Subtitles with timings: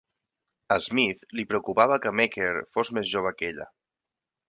[0.75, 3.73] A Smith li preocupava que Meeker fos més jove que ella.